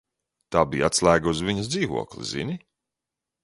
Tā 0.55 0.63
bija 0.71 0.87
atslēga 0.87 1.31
uz 1.33 1.43
viņas 1.51 1.71
dzīvokli 1.77 2.29
Zini? 2.33 2.61